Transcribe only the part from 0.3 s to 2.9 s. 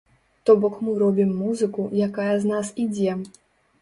То бок мы робім музыку, якая з нас